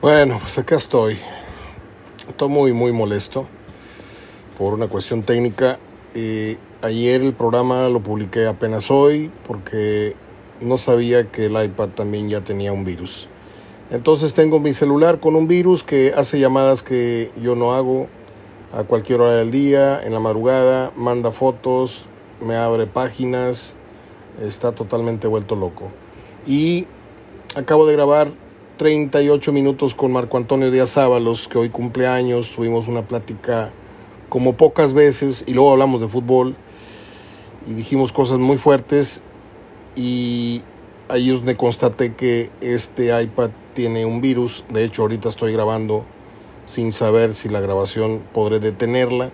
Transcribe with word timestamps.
Bueno, 0.00 0.38
pues 0.40 0.56
acá 0.58 0.76
estoy. 0.76 1.18
Estoy 2.28 2.48
muy, 2.48 2.72
muy 2.72 2.92
molesto 2.92 3.48
por 4.56 4.72
una 4.72 4.86
cuestión 4.86 5.24
técnica. 5.24 5.80
ayer 6.82 7.20
el 7.20 7.34
programa 7.34 7.88
lo 7.88 8.00
publiqué 8.00 8.46
apenas 8.46 8.92
hoy 8.92 9.32
porque 9.44 10.14
no 10.60 10.78
sabía 10.78 11.32
que 11.32 11.46
el 11.46 11.60
iPad 11.60 11.88
también 11.88 12.28
ya 12.28 12.44
tenía 12.44 12.72
un 12.72 12.84
virus. 12.84 13.28
Entonces 13.90 14.34
tengo 14.34 14.60
mi 14.60 14.72
celular 14.72 15.18
con 15.18 15.34
un 15.34 15.48
virus 15.48 15.82
que 15.82 16.12
hace 16.16 16.38
llamadas 16.38 16.84
que 16.84 17.32
yo 17.42 17.56
no 17.56 17.74
hago 17.74 18.06
a 18.72 18.84
cualquier 18.84 19.20
hora 19.20 19.34
del 19.34 19.50
día, 19.50 20.00
en 20.00 20.12
la 20.12 20.20
madrugada, 20.20 20.92
manda 20.94 21.32
fotos, 21.32 22.04
me 22.40 22.54
abre 22.54 22.86
páginas, 22.86 23.74
está 24.40 24.70
totalmente 24.70 25.26
vuelto 25.26 25.56
loco. 25.56 25.90
Y 26.46 26.86
acabo 27.56 27.84
de 27.84 27.94
grabar 27.94 28.28
38 28.78 29.50
minutos 29.52 29.92
con 29.92 30.12
Marco 30.12 30.36
Antonio 30.36 30.70
Díaz 30.70 30.96
Ábalos, 30.96 31.48
que 31.48 31.58
hoy 31.58 31.68
cumple 31.68 32.06
años, 32.06 32.50
tuvimos 32.54 32.86
una 32.86 33.02
plática 33.02 33.72
como 34.28 34.52
pocas 34.52 34.94
veces 34.94 35.42
y 35.48 35.52
luego 35.52 35.72
hablamos 35.72 36.00
de 36.00 36.06
fútbol 36.06 36.54
y 37.66 37.74
dijimos 37.74 38.12
cosas 38.12 38.38
muy 38.38 38.56
fuertes. 38.56 39.24
Y 39.96 40.62
ahí 41.08 41.28
es 41.28 41.38
donde 41.38 41.56
constaté 41.56 42.14
que 42.14 42.50
este 42.60 43.20
iPad 43.20 43.50
tiene 43.74 44.06
un 44.06 44.20
virus, 44.20 44.64
de 44.68 44.84
hecho 44.84 45.02
ahorita 45.02 45.28
estoy 45.28 45.52
grabando 45.52 46.04
sin 46.66 46.92
saber 46.92 47.34
si 47.34 47.48
la 47.48 47.58
grabación 47.58 48.22
podré 48.32 48.60
detenerla, 48.60 49.32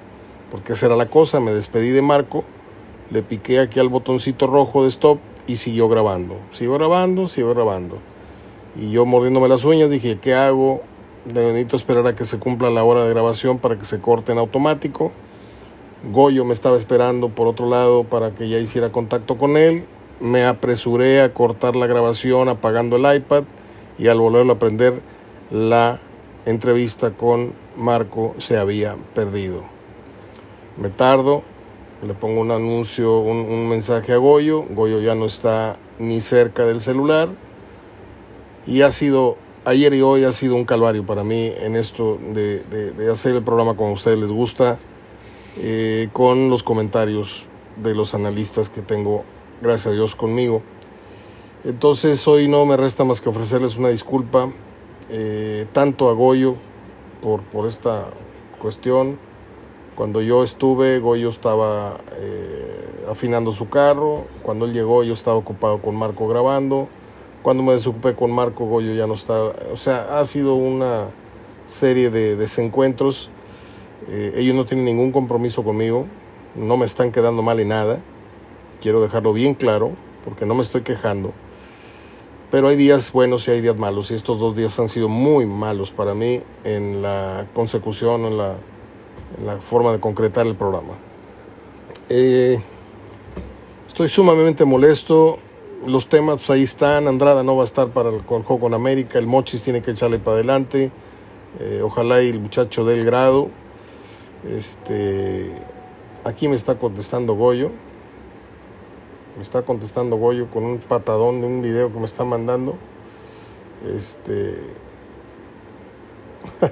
porque 0.50 0.72
esa 0.72 0.86
era 0.86 0.96
la 0.96 1.10
cosa, 1.10 1.38
me 1.40 1.52
despedí 1.52 1.90
de 1.90 2.00
Marco, 2.00 2.44
le 3.10 3.22
piqué 3.22 3.60
aquí 3.60 3.78
al 3.78 3.90
botoncito 3.90 4.46
rojo 4.46 4.84
de 4.84 4.88
stop 4.88 5.18
y 5.46 5.58
siguió 5.58 5.90
grabando, 5.90 6.38
siguió 6.50 6.72
grabando, 6.72 7.28
siguió 7.28 7.52
grabando. 7.52 8.13
Y 8.77 8.91
yo 8.91 9.06
mordiéndome 9.06 9.48
las 9.48 9.64
uñas 9.64 9.88
dije, 9.88 10.19
¿qué 10.20 10.34
hago? 10.34 10.83
Necesito 11.27 11.77
esperar 11.77 12.06
a 12.09 12.16
que 12.16 12.24
se 12.24 12.38
cumpla 12.38 12.70
la 12.70 12.83
hora 12.83 13.05
de 13.05 13.11
grabación 13.11 13.58
para 13.58 13.78
que 13.78 13.84
se 13.84 14.00
corte 14.00 14.33
en 14.33 14.39
automático. 14.39 15.12
Goyo 16.12 16.44
me 16.44 16.53
estaba 16.53 16.77
esperando 16.77 17.28
por 17.28 17.47
otro 17.47 17.69
lado 17.69 18.05
para 18.05 18.34
que 18.34 18.48
ya 18.48 18.58
hiciera 18.58 18.91
contacto 18.91 19.39
con 19.39 19.56
él. 19.56 19.86
Me 20.20 20.44
apresuré 20.44 21.22
a 21.22 21.33
cortar 21.33 21.77
la 21.77 21.86
grabación 21.86 22.48
apagando 22.48 22.97
el 22.97 23.16
iPad 23.16 23.44
y 23.97 24.08
al 24.08 24.19
volverlo 24.19 24.55
a 24.55 24.58
prender 24.58 25.00
la 25.50 26.00
entrevista 26.44 27.12
con 27.12 27.53
Marco 27.77 28.34
se 28.38 28.59
había 28.59 28.97
perdido. 29.14 29.62
Me 30.77 30.88
tardo, 30.88 31.42
le 32.05 32.12
pongo 32.14 32.41
un 32.41 32.50
anuncio, 32.50 33.20
un, 33.20 33.38
un 33.38 33.69
mensaje 33.69 34.12
a 34.12 34.16
Goyo. 34.16 34.62
Goyo 34.62 35.00
ya 35.00 35.14
no 35.14 35.27
está 35.27 35.77
ni 36.00 36.20
cerca 36.20 36.66
del 36.66 36.81
celular 36.81 37.28
y 38.66 38.82
ha 38.82 38.90
sido, 38.90 39.36
ayer 39.64 39.94
y 39.94 40.02
hoy 40.02 40.24
ha 40.24 40.32
sido 40.32 40.56
un 40.56 40.64
calvario 40.64 41.04
para 41.04 41.24
mí 41.24 41.52
en 41.56 41.76
esto 41.76 42.18
de, 42.32 42.60
de, 42.60 43.10
hacer 43.10 43.36
el 43.36 43.42
programa 43.42 43.76
como 43.76 43.90
a 43.90 43.92
ustedes 43.92 44.18
les 44.18 44.32
gusta, 44.32 44.78
eh, 45.58 46.08
con 46.12 46.50
los 46.50 46.62
comentarios 46.62 47.46
de 47.82 47.94
los 47.94 48.14
analistas 48.14 48.68
que 48.68 48.82
tengo, 48.82 49.24
gracias 49.62 49.88
a 49.88 49.92
Dios, 49.92 50.14
conmigo. 50.14 50.62
Entonces 51.64 52.26
hoy 52.28 52.48
no 52.48 52.66
me 52.66 52.76
resta 52.76 53.04
más 53.04 53.20
que 53.20 53.28
ofrecerles 53.28 53.76
una 53.76 53.88
disculpa, 53.88 54.52
eh, 55.10 55.66
tanto 55.72 56.08
a 56.08 56.12
Goyo 56.12 56.56
por, 57.22 57.42
por 57.42 57.66
esta 57.66 58.10
cuestión. 58.58 59.18
Cuando 59.94 60.20
yo 60.20 60.42
estuve, 60.42 60.98
Goyo 60.98 61.30
estaba 61.30 61.98
eh, 62.14 63.04
afinando 63.08 63.52
su 63.52 63.68
carro. 63.68 64.24
Cuando 64.42 64.64
él 64.64 64.72
llegó, 64.72 65.04
yo 65.04 65.14
estaba 65.14 65.36
ocupado 65.36 65.80
con 65.80 65.94
Marco 65.94 66.26
grabando. 66.26 66.88
Cuando 67.45 67.62
me 67.62 67.75
desocupé 67.75 68.14
con 68.14 68.33
Marco 68.33 68.64
Goyo 68.64 68.95
ya 68.95 69.06
no 69.06 69.12
está. 69.12 69.34
O 69.70 69.77
sea, 69.77 70.19
ha 70.19 70.25
sido 70.25 70.55
una 70.55 71.11
serie 71.67 72.09
de 72.09 72.37
desencuentros. 72.37 73.28
Eh, 74.09 74.33
ellos 74.37 74.55
no 74.55 74.64
tienen 74.64 74.87
ningún 74.87 75.12
compromiso 75.12 75.62
conmigo. 75.62 76.06
No 76.55 76.78
me 76.78 76.87
están 76.87 77.12
quedando 77.12 77.43
mal 77.43 77.60
en 77.60 77.69
nada. 77.69 78.00
Quiero 78.81 79.03
dejarlo 79.03 79.34
bien 79.34 79.53
claro, 79.53 79.91
porque 80.25 80.47
no 80.47 80.54
me 80.54 80.62
estoy 80.62 80.81
quejando. 80.81 81.34
Pero 82.50 82.69
hay 82.69 82.77
días 82.77 83.12
buenos 83.12 83.47
y 83.47 83.50
hay 83.50 83.60
días 83.60 83.77
malos. 83.77 84.10
Y 84.10 84.15
estos 84.15 84.41
dos 84.41 84.56
días 84.56 84.81
han 84.81 84.88
sido 84.88 85.10
muy 85.10 85.44
malos 85.44 85.91
para 85.91 86.15
mí 86.15 86.41
en 86.65 87.03
la 87.03 87.47
consecución, 87.53 88.25
en 88.25 88.38
la, 88.38 88.56
en 89.38 89.47
la 89.47 89.59
forma 89.59 89.93
de 89.93 90.00
concretar 90.00 90.47
el 90.47 90.56
programa. 90.56 90.94
Eh, 92.09 92.59
estoy 93.87 94.09
sumamente 94.09 94.65
molesto 94.65 95.41
los 95.87 96.09
temas 96.09 96.37
pues, 96.37 96.50
ahí 96.50 96.62
están. 96.62 97.09
Andrada 97.09 97.43
no 97.43 97.56
va 97.56 97.62
a 97.62 97.65
estar 97.65 97.89
para 97.89 98.11
el 98.11 98.22
juego 98.22 98.61
con 98.61 98.75
América. 98.75 99.19
El 99.19 99.27
Mochis 99.27 99.62
tiene 99.62 99.83
que 99.83 99.93
echarle 99.93 100.19
para 100.19 100.37
adelante. 100.37 100.93
Eh, 101.61 101.81
ojalá 101.83 102.22
y 102.22 102.31
el 102.31 102.41
muchacho 102.41 102.84
del 102.84 103.05
grado. 103.05 103.50
Este, 104.49 105.53
aquí 106.25 106.49
me 106.49 106.56
está 106.56 106.78
contestando 106.78 107.34
Goyo. 107.34 107.71
Me 109.37 109.43
está 109.43 109.62
contestando 109.62 110.17
Goyo 110.17 110.50
con 110.50 110.65
un 110.65 110.78
patadón 110.78 111.41
de 111.41 111.47
un 111.47 111.62
video 111.62 111.93
que 111.93 111.99
me 111.99 112.06
está 112.06 112.25
mandando. 112.25 112.77
Este. 113.84 114.59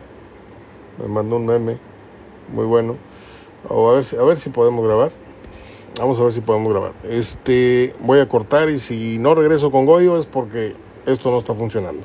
me 0.99 1.09
mandó 1.09 1.37
un 1.37 1.47
meme. 1.47 1.79
Muy 2.53 2.67
bueno. 2.67 2.97
a, 3.69 3.75
ver, 3.75 4.05
a 4.21 4.25
ver 4.25 4.37
si 4.37 4.51
podemos 4.51 4.85
grabar. 4.85 5.13
Vamos 5.99 6.19
a 6.19 6.25
ver 6.25 6.33
si 6.33 6.41
podemos 6.41 6.73
grabar. 6.73 6.95
Este, 7.05 7.95
voy 8.01 8.21
a 8.21 8.29
cortar 8.29 8.71
y 8.71 8.79
si 8.79 9.19
no 9.19 9.35
regreso 9.35 9.71
con 9.71 9.85
Goyo 9.85 10.17
es 10.19 10.27
porque 10.27 10.75
esto 11.07 11.31
no 11.31 11.39
está 11.39 11.55
funcionando. 11.55 12.03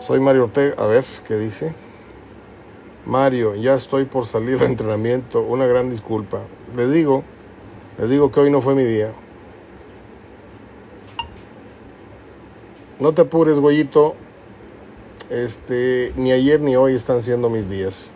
Soy 0.00 0.20
Mario 0.20 0.44
Ortega. 0.44 0.74
A 0.82 0.86
ver, 0.86 1.04
¿qué 1.26 1.36
dice? 1.36 1.74
Mario, 3.04 3.54
ya 3.56 3.74
estoy 3.74 4.04
por 4.04 4.24
salir 4.24 4.58
al 4.58 4.66
entrenamiento. 4.66 5.42
Una 5.42 5.66
gran 5.66 5.90
disculpa. 5.90 6.40
Les 6.74 6.90
digo, 6.90 7.24
les 7.98 8.08
digo 8.08 8.30
que 8.30 8.40
hoy 8.40 8.50
no 8.50 8.62
fue 8.62 8.74
mi 8.74 8.84
día. 8.84 9.12
No 12.98 13.12
te 13.12 13.22
apures, 13.22 13.58
Goyito. 13.58 14.14
Este, 15.28 16.12
ni 16.16 16.32
ayer 16.32 16.60
ni 16.60 16.76
hoy 16.76 16.94
están 16.94 17.20
siendo 17.20 17.50
mis 17.50 17.68
días. 17.68 18.12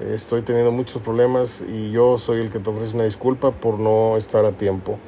Estoy 0.00 0.42
teniendo 0.42 0.72
muchos 0.72 1.00
problemas 1.00 1.64
y 1.66 1.90
yo 1.90 2.18
soy 2.18 2.40
el 2.40 2.50
que 2.50 2.58
te 2.58 2.68
ofrece 2.68 2.94
una 2.94 3.04
disculpa 3.04 3.52
por 3.52 3.80
no 3.80 4.18
estar 4.18 4.44
a 4.44 4.52
tiempo. 4.52 4.98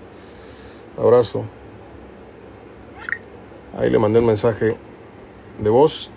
Abrazo. 0.97 1.44
Ahí 3.76 3.91
le 3.91 3.99
mandé 3.99 4.21
un 4.21 4.26
mensaje 4.26 4.78
de 5.59 5.71
voz. 5.71 6.10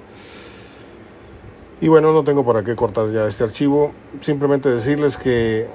Y 1.82 1.90
bueno, 1.90 2.14
no 2.14 2.24
tengo 2.24 2.46
para 2.46 2.64
qué 2.64 2.78
cortar 2.78 3.10
ya 3.10 3.28
este 3.28 3.44
archivo. 3.44 3.92
Simplemente 4.22 4.70
decirles 4.70 5.18
que, 5.18 5.68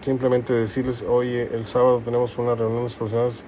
simplemente 0.00 0.54
decirles, 0.54 1.04
oye, 1.06 1.54
el 1.54 1.66
sábado 1.66 2.00
tenemos 2.02 2.38
una 2.38 2.54
reunión 2.54 2.86
de 2.86 2.94
profesionales. 2.94 3.44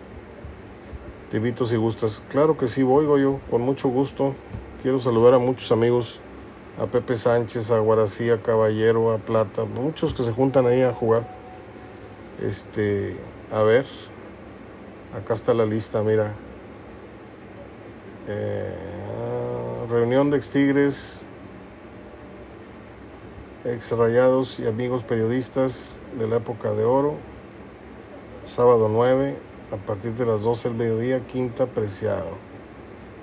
Te 1.31 1.38
invito 1.38 1.65
si 1.65 1.77
gustas. 1.77 2.22
Claro 2.28 2.59
que 2.59 2.69
sí, 2.69 2.82
voy 2.82 3.06
yo, 3.22 3.41
con 3.48 3.62
mucho 3.62 3.88
gusto. 3.88 4.34
Quiero 4.82 4.98
saludar 4.98 5.32
a 5.32 5.38
muchos 5.38 5.72
amigos 5.72 6.21
a 6.81 6.87
Pepe 6.87 7.19
Sánchez, 7.19 7.71
a 7.71 7.79
Guarací, 7.79 8.31
a 8.31 8.41
Caballero, 8.41 9.13
a 9.13 9.19
Plata, 9.19 9.67
muchos 9.67 10.15
que 10.15 10.23
se 10.23 10.33
juntan 10.33 10.67
ahí 10.67 10.81
a 10.81 10.95
jugar. 10.95 11.29
Este, 12.41 13.19
a 13.53 13.61
ver, 13.61 13.85
acá 15.15 15.35
está 15.35 15.53
la 15.53 15.67
lista, 15.67 16.03
mira. 16.03 16.33
Eh, 18.29 18.75
reunión 19.91 20.31
de 20.31 20.39
ex 20.39 20.49
Tigres, 20.49 21.27
ex 23.65 23.91
Rayados 23.93 24.59
y 24.59 24.67
amigos 24.67 25.03
periodistas 25.03 25.99
de 26.19 26.29
la 26.29 26.37
época 26.37 26.71
de 26.73 26.85
oro. 26.85 27.17
Sábado 28.47 28.89
9, 28.91 29.37
a 29.71 29.77
partir 29.77 30.15
de 30.15 30.25
las 30.25 30.45
12 30.45 30.71
del 30.71 30.79
mediodía, 30.79 31.27
quinta 31.27 31.67
preciado. 31.67 32.39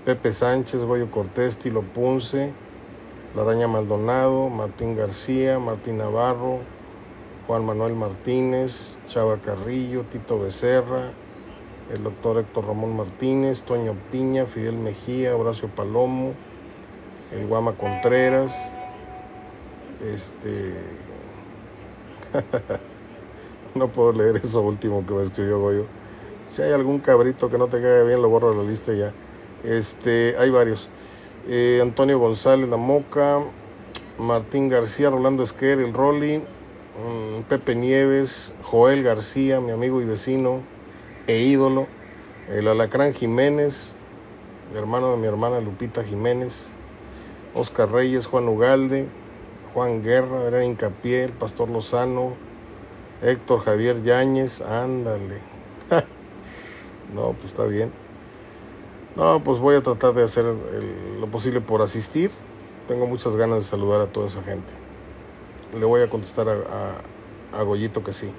Pepe 0.05 0.31
Sánchez, 0.31 0.83
Goyo 0.83 1.09
Cortés, 1.09 1.57
Tilo 1.57 1.81
Punce. 1.81 2.53
Laraña 3.35 3.67
Maldonado, 3.67 4.49
Martín 4.49 4.95
García, 4.95 5.59
Martín 5.59 5.97
Navarro, 5.97 6.59
Juan 7.45 7.65
Manuel 7.65 7.93
Martínez, 7.93 8.97
Chava 9.07 9.37
Carrillo, 9.37 10.03
Tito 10.03 10.39
Becerra, 10.39 11.11
el 11.93 12.03
doctor 12.03 12.39
Héctor 12.39 12.67
Ramón 12.67 12.95
Martínez, 12.95 13.61
Toño 13.61 13.95
Piña, 14.11 14.45
Fidel 14.45 14.77
Mejía, 14.77 15.35
Horacio 15.35 15.69
Palomo, 15.69 16.33
el 17.31 17.47
Guama 17.47 17.73
Contreras, 17.73 18.75
este... 20.03 20.75
no 23.75 23.87
puedo 23.91 24.11
leer 24.11 24.37
eso 24.37 24.61
último 24.61 25.05
que 25.05 25.13
me 25.13 25.21
escribió 25.21 25.59
Goyo. 25.59 25.85
Si 26.47 26.61
hay 26.61 26.71
algún 26.71 26.99
cabrito 26.99 27.49
que 27.49 27.57
no 27.57 27.67
te 27.67 27.81
caiga 27.81 28.03
bien, 28.03 28.21
lo 28.21 28.29
borro 28.29 28.51
de 28.51 28.57
la 28.57 28.69
lista 28.69 28.93
ya. 28.93 29.13
Este, 29.63 30.35
hay 30.39 30.49
varios. 30.49 30.89
Eh, 31.49 31.79
Antonio 31.81 32.19
González 32.19 32.67
La 32.67 32.75
Moca, 32.75 33.39
Martín 34.17 34.67
García, 34.67 35.09
Rolando 35.09 35.43
Esquer, 35.43 35.79
el 35.79 35.93
Rolly, 35.93 36.39
mm, 36.39 37.43
Pepe 37.47 37.73
Nieves, 37.73 38.53
Joel 38.63 39.01
García, 39.01 39.61
mi 39.61 39.71
amigo 39.71 40.01
y 40.01 40.05
vecino 40.05 40.59
e 41.25 41.37
ídolo, 41.37 41.87
el 42.49 42.67
Alacrán 42.67 43.13
Jiménez, 43.13 43.95
hermano 44.75 45.11
de 45.11 45.17
mi 45.19 45.27
hermana 45.27 45.61
Lupita 45.61 46.03
Jiménez, 46.03 46.71
Oscar 47.55 47.93
Reyes, 47.93 48.27
Juan 48.27 48.49
Ugalde, 48.49 49.07
Juan 49.73 50.03
Guerra, 50.03 50.43
era 50.47 50.65
Incapié, 50.65 51.29
Pastor 51.29 51.69
Lozano, 51.69 52.33
Héctor 53.21 53.61
Javier 53.61 54.03
Yáñez, 54.03 54.59
ándale. 54.63 55.39
no, 57.15 57.31
pues 57.31 57.45
está 57.45 57.63
bien. 57.63 58.06
No, 59.17 59.43
pues 59.43 59.57
voy 59.57 59.75
a 59.75 59.81
tratar 59.81 60.13
de 60.13 60.21
hacer 60.21 60.45
lo 60.45 61.25
posible 61.25 61.59
por 61.59 61.81
asistir. 61.81 62.29
Tengo 62.87 63.07
muchas 63.07 63.35
ganas 63.35 63.57
de 63.57 63.61
saludar 63.63 63.99
a 63.99 64.05
toda 64.05 64.27
esa 64.27 64.43
gente. 64.43 64.71
Le 65.75 65.85
voy 65.85 66.03
a 66.03 66.07
contestar 66.07 66.47
a, 66.47 67.57
a, 67.57 67.63
Goyito 67.63 68.03
que 68.03 68.13
sí. 68.13 68.29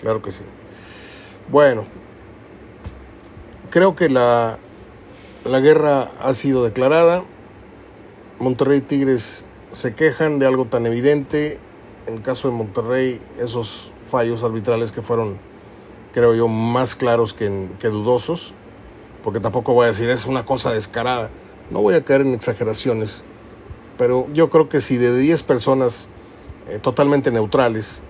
Claro 0.00 0.22
que 0.22 0.32
sí. 0.32 0.42
Bueno, 1.48 1.84
creo 3.70 3.94
que 3.94 4.08
la, 4.08 4.58
la 5.44 5.60
guerra 5.60 6.10
ha 6.20 6.32
sido 6.32 6.64
declarada. 6.64 7.22
Monterrey 8.40 8.80
Tigres 8.80 9.46
se 9.70 9.94
quejan 9.94 10.40
de 10.40 10.46
algo 10.46 10.64
tan 10.64 10.84
evidente. 10.86 11.60
En 12.08 12.14
el 12.14 12.22
caso 12.22 12.50
de 12.50 12.56
Monterrey, 12.56 13.20
esos 13.38 13.92
fallos 14.04 14.42
arbitrales 14.42 14.90
que 14.90 15.02
fueron, 15.02 15.38
creo 16.12 16.34
yo, 16.34 16.48
más 16.48 16.96
claros 16.96 17.32
que, 17.34 17.68
que 17.78 17.86
dudosos. 17.86 18.52
Porque 19.26 19.40
tampoco 19.40 19.74
voy 19.74 19.86
a 19.86 19.88
decir 19.88 20.08
es 20.08 20.24
una 20.26 20.46
cosa 20.46 20.70
descarada. 20.70 21.30
No 21.72 21.82
voy 21.82 21.94
a 21.94 22.04
caer 22.04 22.20
en 22.20 22.32
exageraciones. 22.32 23.24
Pero 23.98 24.28
yo 24.32 24.50
creo 24.50 24.68
que 24.68 24.80
si 24.80 24.98
de 24.98 25.18
10 25.18 25.42
personas 25.42 26.08
eh, 26.68 26.78
totalmente 26.78 27.32
neutrales, 27.32 28.02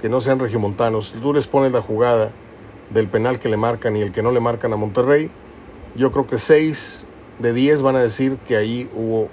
que 0.00 0.08
no 0.08 0.20
sean 0.20 0.38
regiomontanos, 0.38 1.16
tú 1.20 1.34
les 1.34 1.48
pones 1.48 1.72
la 1.72 1.82
jugada 1.82 2.30
del 2.90 3.08
penal 3.08 3.40
que 3.40 3.48
le 3.48 3.56
marcan 3.56 3.96
y 3.96 4.02
el 4.02 4.12
que 4.12 4.22
no 4.22 4.30
le 4.30 4.38
marcan 4.38 4.72
a 4.72 4.76
Monterrey, 4.76 5.32
yo 5.96 6.12
creo 6.12 6.28
que 6.28 6.38
6 6.38 7.04
de 7.40 7.52
10 7.52 7.82
van 7.82 7.96
a 7.96 8.00
decir 8.00 8.38
que 8.38 8.56
ahí 8.56 8.88
hubo 8.94 9.28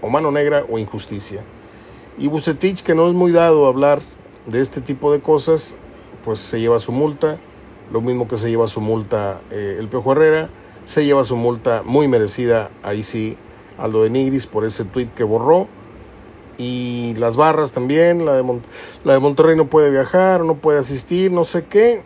o 0.00 0.08
mano 0.08 0.30
negra 0.30 0.64
o 0.70 0.78
injusticia. 0.78 1.42
Y 2.18 2.28
Bucetich, 2.28 2.84
que 2.84 2.94
no 2.94 3.08
es 3.08 3.14
muy 3.14 3.32
dado 3.32 3.66
a 3.66 3.68
hablar 3.70 4.00
de 4.46 4.60
este 4.60 4.80
tipo 4.80 5.10
de 5.10 5.20
cosas, 5.20 5.74
pues 6.24 6.38
se 6.38 6.60
lleva 6.60 6.78
su 6.78 6.92
multa, 6.92 7.40
lo 7.92 8.00
mismo 8.00 8.28
que 8.28 8.38
se 8.38 8.50
lleva 8.50 8.66
su 8.68 8.80
multa 8.80 9.40
eh, 9.50 9.76
el 9.78 9.88
Piojo 9.88 10.12
Herrera, 10.12 10.50
se 10.84 11.04
lleva 11.04 11.24
su 11.24 11.36
multa 11.36 11.82
muy 11.84 12.08
merecida, 12.08 12.70
ahí 12.82 13.02
sí, 13.02 13.36
Aldo 13.76 14.02
de 14.02 14.10
Nigris 14.10 14.46
por 14.46 14.64
ese 14.64 14.84
tweet 14.84 15.08
que 15.14 15.24
borró. 15.24 15.68
Y 16.56 17.14
las 17.18 17.36
barras 17.36 17.72
también, 17.72 18.26
la 18.26 18.34
de, 18.34 18.44
la 19.04 19.12
de 19.12 19.18
Monterrey 19.20 19.56
no 19.56 19.68
puede 19.68 19.90
viajar, 19.90 20.44
no 20.44 20.56
puede 20.56 20.80
asistir, 20.80 21.30
no 21.30 21.44
sé 21.44 21.66
qué. 21.66 22.02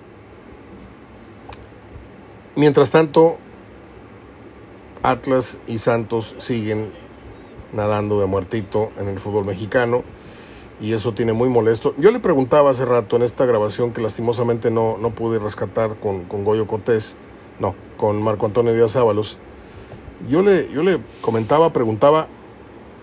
Mientras 2.55 2.91
tanto, 2.91 3.39
Atlas 5.03 5.59
y 5.67 5.79
Santos 5.79 6.35
siguen 6.37 6.93
nadando 7.73 8.21
de 8.21 8.27
muertito 8.27 8.91
en 8.99 9.09
el 9.09 9.19
fútbol 9.21 9.47
mexicano 9.47 10.05
y 10.83 10.95
eso 10.95 11.15
tiene 11.15 11.33
muy 11.33 11.49
molesto. 11.49 11.95
Yo 11.97 12.11
le 12.11 12.19
preguntaba 12.19 12.71
hace 12.71 12.85
rato 12.85 13.15
en 13.15 13.23
esta 13.23 13.47
grabación 13.47 13.93
que 13.93 14.01
lastimosamente 14.01 14.73
no, 14.73 14.99
no 14.99 15.11
pude 15.15 15.39
rescatar 15.39 15.95
con, 15.95 16.25
con 16.25 16.45
Goyo 16.45 16.67
Cortés, 16.67 17.17
no, 17.61 17.77
con 17.97 18.21
Marco 18.21 18.47
Antonio 18.47 18.75
Díaz 18.75 18.97
Ábalos. 18.97 19.39
Yo 20.29 20.43
le, 20.43 20.69
yo 20.73 20.83
le 20.83 20.99
comentaba, 21.21 21.73
preguntaba, 21.73 22.27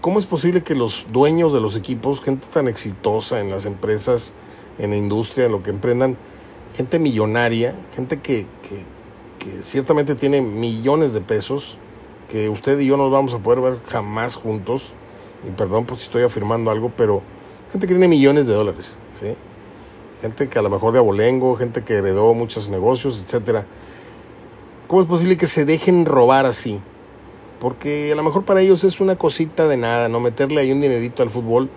¿cómo 0.02 0.20
es 0.20 0.26
posible 0.26 0.62
que 0.62 0.76
los 0.76 1.08
dueños 1.14 1.54
de 1.54 1.62
los 1.62 1.78
equipos, 1.78 2.22
gente 2.22 2.48
tan 2.52 2.68
exitosa 2.68 3.40
en 3.40 3.50
las 3.50 3.66
empresas, 3.66 4.34
en 4.78 4.90
la 4.90 4.98
industria, 4.98 5.46
en 5.46 5.54
lo 5.54 5.64
que 5.64 5.70
emprendan, 5.70 6.18
gente 6.76 7.00
millonaria, 7.00 7.76
gente 7.96 8.20
que, 8.20 8.46
que, 8.68 8.84
ciertamente 9.62 10.16
tiene 10.16 10.42
millones 10.42 11.14
de 11.14 11.22
pesos, 11.22 11.78
que 12.30 12.50
usted 12.50 12.78
y 12.80 12.88
yo 12.88 12.98
nos 12.98 13.10
vamos 13.10 13.34
a 13.34 13.40
poder 13.40 13.62
ver 13.62 13.80
jamás 13.88 14.36
juntos. 14.36 14.92
Y 15.48 15.52
perdón 15.52 15.86
por 15.86 15.96
si 15.96 16.04
estoy 16.04 16.24
afirmando 16.24 16.70
algo, 16.72 16.92
pero 16.98 17.24
gente 17.72 17.88
que 17.88 17.94
tiene 17.94 18.08
millones 18.08 18.48
de 18.48 18.54
dólares, 18.54 18.98
¿sí? 19.20 19.36
Gente 20.22 20.50
que 20.50 20.60
a 20.60 20.62
lo 20.62 20.70
mejor 20.70 20.94
de 20.94 21.00
abolengo, 21.00 21.56
gente 21.56 21.84
que 21.84 21.96
heredó 21.96 22.34
muchos 22.34 22.70
negocios, 22.70 23.24
etcétera. 23.24 23.66
¿Cómo 24.88 25.02
es 25.02 25.08
posible 25.08 25.38
que 25.38 25.48
se 25.48 25.66
dejen 25.66 26.06
robar 26.06 26.46
así? 26.46 26.82
Porque 27.60 28.12
a 28.12 28.16
lo 28.16 28.24
mejor 28.24 28.44
para 28.44 28.62
ellos 28.62 28.84
es 28.84 29.00
una 29.00 29.16
cosita 29.18 29.68
de 29.68 29.78
nada, 29.78 30.10
¿no? 30.10 30.20
Meterle 30.20 30.62
ahí 30.62 30.72
un 30.72 30.82
dinerito 30.82 31.24
al 31.24 31.30
fútbol, 31.30 31.70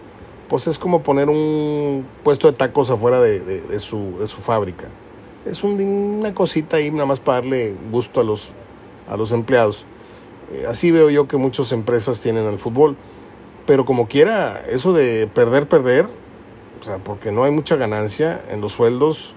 pues 0.49 0.67
es 0.67 0.79
como 0.79 1.03
poner 1.03 1.29
un 1.29 2.07
puesto 2.23 2.51
de 2.51 2.57
tacos 2.57 2.91
afuera 2.91 3.21
de, 3.21 3.41
de, 3.41 3.81
su, 3.81 4.15
fábrica. 4.41 4.87
Es 5.45 5.63
una 5.63 6.35
cosita 6.35 6.79
ahí 6.79 6.91
nada 6.91 7.07
más 7.07 7.21
para 7.21 7.39
darle 7.39 7.75
gusto 7.91 8.21
a 8.21 8.25
los, 8.25 8.51
a 9.09 9.17
los 9.17 9.33
empleados. 9.33 9.85
Eh, 10.53 10.65
así 10.69 10.91
veo 10.91 11.11
yo 11.11 11.29
que 11.29 11.37
muchas 11.37 11.73
empresas 11.73 12.21
tienen 12.21 12.47
al 12.47 12.59
fútbol. 12.59 12.97
Pero 13.67 13.85
como 13.85 14.09
quiera, 14.09 14.65
eso 14.69 14.93
de 14.93 15.29
perder, 15.33 15.69
perder, 15.69 16.07
o 16.81 16.85
sea, 16.85 16.99
porque 16.99 17.31
no 17.31 17.45
hay 17.45 17.53
mucha 17.53 17.77
ganancia 17.77 18.43
en 18.51 18.61
los 18.61 18.73
sueldos. 18.73 19.35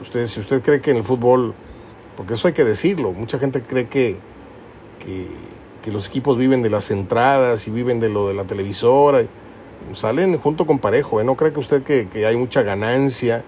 Usted, 0.00 0.26
si 0.26 0.40
usted 0.40 0.62
cree 0.62 0.80
que 0.80 0.92
en 0.92 0.98
el 0.98 1.04
fútbol, 1.04 1.54
porque 2.16 2.34
eso 2.34 2.48
hay 2.48 2.54
que 2.54 2.64
decirlo, 2.64 3.12
mucha 3.12 3.38
gente 3.38 3.62
cree 3.62 3.88
que, 3.88 4.18
que, 5.00 5.26
que 5.82 5.90
los 5.90 6.06
equipos 6.08 6.36
viven 6.36 6.62
de 6.62 6.70
las 6.70 6.90
entradas 6.90 7.66
y 7.66 7.70
viven 7.72 7.98
de 8.00 8.08
lo 8.08 8.28
de 8.28 8.34
la 8.34 8.44
televisora. 8.44 9.22
Salen 9.92 10.38
junto 10.38 10.66
con 10.66 10.78
parejo, 10.78 11.20
¿eh? 11.20 11.24
no 11.24 11.36
cree 11.36 11.52
que 11.52 11.60
usted 11.60 11.82
que, 11.82 12.08
que 12.08 12.26
hay 12.26 12.36
mucha 12.36 12.62
ganancia, 12.62 13.44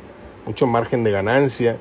mucho 0.46 0.66
margen 0.66 1.04
de 1.04 1.10
ganancia 1.10 1.78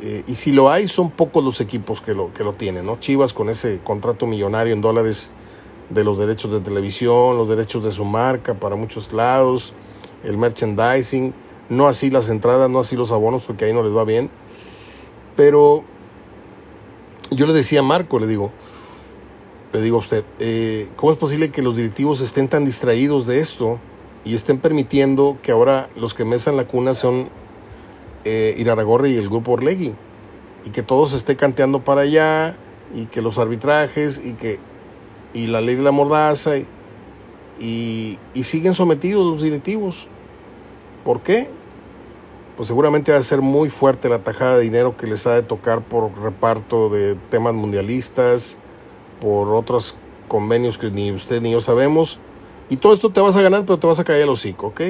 eh, 0.00 0.22
y 0.26 0.34
si 0.36 0.52
lo 0.52 0.70
hay, 0.70 0.86
son 0.86 1.10
pocos 1.10 1.42
los 1.42 1.60
equipos 1.60 2.00
que 2.00 2.14
lo, 2.14 2.32
que 2.32 2.44
lo 2.44 2.52
tienen, 2.52 2.86
¿no? 2.86 3.00
Chivas 3.00 3.32
con 3.32 3.48
ese 3.48 3.80
contrato 3.82 4.26
millonario 4.26 4.72
en 4.72 4.80
dólares 4.80 5.30
de 5.90 6.04
los 6.04 6.18
derechos 6.18 6.52
de 6.52 6.60
televisión, 6.60 7.36
los 7.36 7.48
derechos 7.48 7.84
de 7.84 7.92
su 7.92 8.04
marca 8.04 8.54
para 8.54 8.76
muchos 8.76 9.12
lados, 9.12 9.74
el 10.24 10.36
merchandising, 10.36 11.32
no 11.68 11.86
así 11.86 12.10
las 12.10 12.28
entradas, 12.28 12.68
no 12.70 12.80
así 12.80 12.96
los 12.96 13.12
abonos, 13.12 13.42
porque 13.42 13.64
ahí 13.64 13.72
no 13.72 13.82
les 13.82 13.94
va 13.94 14.04
bien. 14.04 14.30
Pero 15.36 15.84
yo 17.30 17.46
le 17.46 17.52
decía 17.52 17.80
a 17.80 17.82
Marco, 17.82 18.18
le 18.18 18.26
digo, 18.26 18.52
le 19.72 19.82
digo 19.82 19.96
a 19.96 20.00
usted, 20.00 20.24
eh, 20.38 20.88
¿cómo 20.96 21.12
es 21.12 21.18
posible 21.18 21.50
que 21.50 21.62
los 21.62 21.76
directivos 21.76 22.20
estén 22.20 22.48
tan 22.48 22.64
distraídos 22.64 23.26
de 23.26 23.40
esto 23.40 23.78
y 24.24 24.34
estén 24.34 24.58
permitiendo 24.58 25.38
que 25.42 25.52
ahora 25.52 25.88
los 25.96 26.14
que 26.14 26.24
mesan 26.24 26.56
la 26.56 26.66
cuna 26.66 26.94
son 26.94 27.30
eh, 28.24 28.54
Iraragorri 28.58 29.12
y 29.12 29.16
el 29.16 29.28
grupo 29.28 29.52
Orlegui. 29.52 29.94
Y 30.64 30.70
que 30.70 30.82
todo 30.82 31.06
se 31.06 31.16
esté 31.16 31.36
canteando 31.36 31.84
para 31.84 32.02
allá, 32.02 32.58
y 32.92 33.06
que 33.06 33.22
los 33.22 33.38
arbitrajes, 33.38 34.22
y 34.24 34.34
que 34.34 34.58
y 35.32 35.46
la 35.46 35.60
ley 35.60 35.76
de 35.76 35.82
la 35.82 35.92
mordaza, 35.92 36.56
y, 37.60 38.18
y, 38.34 38.44
siguen 38.44 38.74
sometidos 38.74 39.26
los 39.26 39.42
directivos. 39.42 40.06
¿Por 41.04 41.22
qué? 41.22 41.48
Pues 42.56 42.68
seguramente 42.68 43.12
va 43.12 43.18
a 43.18 43.22
ser 43.22 43.40
muy 43.40 43.70
fuerte 43.70 44.08
la 44.08 44.20
tajada 44.20 44.56
de 44.56 44.62
dinero 44.62 44.96
que 44.96 45.06
les 45.06 45.26
ha 45.26 45.34
de 45.34 45.42
tocar 45.42 45.82
por 45.82 46.16
reparto 46.20 46.88
de 46.88 47.16
temas 47.30 47.54
mundialistas, 47.54 48.58
por 49.20 49.48
otros 49.48 49.96
convenios 50.28 50.78
que 50.78 50.90
ni 50.90 51.10
usted 51.12 51.42
ni 51.42 51.52
yo 51.52 51.60
sabemos. 51.60 52.18
Y 52.68 52.76
todo 52.76 52.92
esto 52.92 53.10
te 53.10 53.20
vas 53.20 53.36
a 53.36 53.42
ganar, 53.42 53.64
pero 53.64 53.78
te 53.78 53.86
vas 53.86 53.98
a 53.98 54.04
caer 54.04 54.22
el 54.22 54.28
hocico, 54.28 54.68
¿ok? 54.68 54.80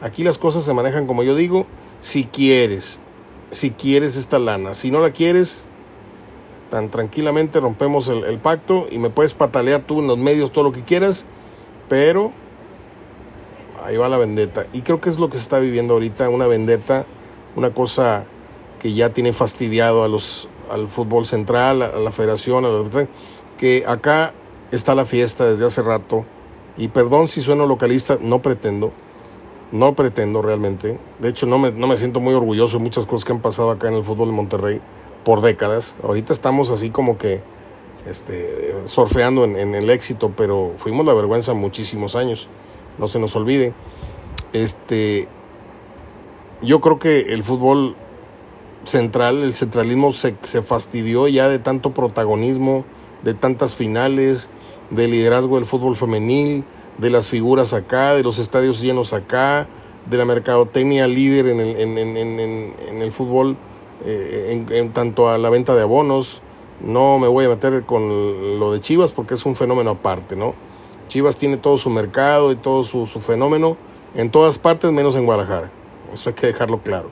Aquí 0.00 0.22
las 0.22 0.38
cosas 0.38 0.64
se 0.64 0.74
manejan 0.74 1.06
como 1.06 1.22
yo 1.22 1.34
digo 1.34 1.66
si 2.00 2.24
quieres, 2.24 3.00
si 3.50 3.70
quieres 3.70 4.16
esta 4.16 4.38
lana. 4.38 4.74
Si 4.74 4.90
no 4.90 5.00
la 5.00 5.12
quieres, 5.12 5.66
tan 6.74 6.90
tranquilamente 6.90 7.60
rompemos 7.60 8.08
el, 8.08 8.36
pacto 8.40 8.88
y 8.90 8.98
me 8.98 9.08
puedes 9.08 9.32
patalear 9.32 9.82
tú 9.82 10.00
en 10.00 10.08
los 10.08 10.18
medios 10.18 10.50
todo 10.50 10.64
lo 10.64 10.72
que 10.72 10.82
quieras, 10.82 11.24
pero 11.88 12.32
ahí 13.84 13.96
va 13.96 14.08
la 14.08 14.18
vendetta. 14.18 14.66
Y 14.72 14.82
creo 14.82 15.00
que 15.00 15.08
es 15.08 15.20
lo 15.20 15.28
que 15.28 15.36
se 15.36 15.44
está 15.44 15.60
viviendo 15.60 15.94
ahorita, 15.94 16.28
una 16.30 16.48
vendetta, 16.48 17.06
una 17.54 17.72
cosa 17.72 18.24
que 18.80 18.92
ya 18.92 19.10
tiene 19.10 19.32
fastidiado 19.32 20.02
a 20.02 20.08
los, 20.08 20.48
al 20.68 20.88
fútbol 20.88 21.26
central, 21.26 21.80
a 21.80 21.96
la 21.96 22.10
federación, 22.10 22.64
a 22.64 22.70
la, 22.70 23.06
que 23.56 23.84
acá 23.86 24.34
está 24.72 24.96
la 24.96 25.06
fiesta 25.06 25.44
desde 25.44 25.66
hace 25.66 25.80
rato. 25.80 26.26
Y 26.76 26.88
perdón 26.88 27.28
si 27.28 27.40
sueno 27.40 27.68
localista, 27.68 28.18
no 28.20 28.42
pretendo 28.42 28.92
no 29.70 29.94
pretendo 29.94 30.42
realmente. 30.42 31.00
De 31.18 31.28
hecho, 31.28 31.46
no 31.46 31.58
me, 31.58 31.72
no 31.72 31.88
me 31.88 31.96
siento 31.96 32.20
muy 32.20 32.34
orgulloso 32.34 32.78
de 32.78 32.84
muchas 32.84 33.06
cosas 33.06 33.24
que 33.24 33.32
han 33.32 33.40
pasado 33.40 33.70
acá 33.70 33.88
en 33.88 33.94
el 33.94 34.04
fútbol 34.04 34.28
de 34.28 34.34
Monterrey 34.34 34.80
por 35.24 35.40
décadas. 35.40 35.96
Ahorita 36.02 36.32
estamos 36.32 36.70
así 36.70 36.90
como 36.90 37.18
que 37.18 37.42
este, 38.06 38.74
surfeando 38.84 39.44
en, 39.44 39.74
el 39.74 39.90
éxito, 39.90 40.32
pero 40.36 40.72
fuimos 40.76 41.06
la 41.06 41.14
vergüenza 41.14 41.54
muchísimos 41.54 42.16
años. 42.16 42.48
No 42.98 43.08
se 43.08 43.18
nos 43.18 43.34
olvide. 43.34 43.74
Este, 44.52 45.26
yo 46.62 46.80
creo 46.80 46.98
que 46.98 47.32
el 47.32 47.42
fútbol 47.42 47.96
central, 48.84 49.42
el 49.42 49.54
centralismo 49.54 50.12
se, 50.12 50.36
se 50.42 50.62
fastidió 50.62 51.26
ya 51.28 51.48
de 51.48 51.58
tanto 51.58 51.92
protagonismo, 51.92 52.84
de 53.22 53.34
tantas 53.34 53.74
finales, 53.74 54.50
de 54.90 55.08
liderazgo 55.08 55.56
del 55.56 55.64
fútbol 55.64 55.96
femenil, 55.96 56.64
de 56.98 57.10
las 57.10 57.28
figuras 57.28 57.72
acá, 57.72 58.14
de 58.14 58.22
los 58.22 58.38
estadios 58.38 58.80
llenos 58.80 59.14
acá, 59.14 59.66
de 60.08 60.18
la 60.18 60.26
mercadotecnia 60.26 61.06
líder 61.06 61.48
en 61.48 61.60
el, 61.60 61.80
en, 61.80 61.98
en, 61.98 62.74
en 62.88 63.02
el 63.02 63.10
fútbol, 63.10 63.56
eh, 64.04 64.64
en, 64.70 64.92
tanto 64.92 65.28
a 65.28 65.38
la 65.38 65.50
venta 65.50 65.74
de 65.74 65.82
abonos, 65.82 66.42
No 66.80 67.18
me 67.18 67.28
voy 67.28 67.44
a 67.44 67.48
meter 67.48 67.84
con 67.84 68.58
lo 68.58 68.72
de 68.72 68.80
Chivas 68.80 69.12
porque 69.12 69.34
es 69.34 69.46
un 69.46 69.54
fenómeno 69.54 69.90
aparte, 69.90 70.36
¿no? 70.36 70.54
Chivas 71.08 71.36
tiene 71.36 71.56
todo 71.56 71.78
su 71.78 71.88
mercado 71.90 72.50
y 72.50 72.56
todo 72.56 72.82
su, 72.82 73.06
su 73.06 73.20
fenómeno 73.20 73.76
en 74.14 74.30
todas 74.30 74.58
partes 74.58 74.90
menos 74.90 75.16
en 75.16 75.24
Guadalajara. 75.24 75.70
Eso 76.12 76.30
hay 76.30 76.34
que 76.34 76.46
dejarlo 76.46 76.82
claro. 76.82 77.10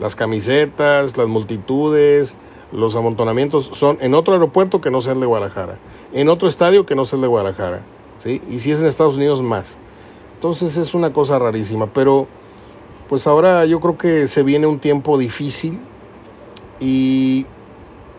Las 0.00 0.16
camisetas, 0.16 1.16
las 1.16 1.28
multitudes, 1.28 2.36
los 2.72 2.96
amontonamientos 2.96 3.70
son 3.72 3.98
en 4.00 4.14
otro 4.14 4.34
aeropuerto 4.34 4.80
que 4.80 4.90
no 4.90 5.00
sea 5.00 5.12
el 5.12 5.20
de 5.20 5.26
Guadalajara, 5.26 5.78
en 6.12 6.28
otro 6.28 6.48
estadio 6.48 6.84
que 6.84 6.94
no 6.94 7.04
sea 7.04 7.16
el 7.16 7.22
de 7.22 7.28
Guadalajara, 7.28 7.84
¿sí? 8.18 8.42
Y 8.50 8.58
si 8.58 8.72
es 8.72 8.80
en 8.80 8.86
Estados 8.86 9.16
Unidos 9.16 9.40
más. 9.42 9.78
Entonces 10.34 10.76
es 10.76 10.92
una 10.94 11.12
cosa 11.12 11.38
rarísima, 11.38 11.86
pero 11.86 12.26
pues 13.08 13.26
ahora 13.26 13.64
yo 13.64 13.80
creo 13.80 13.96
que 13.96 14.26
se 14.26 14.42
viene 14.42 14.66
un 14.66 14.78
tiempo 14.78 15.16
difícil 15.16 15.80
y 16.80 17.46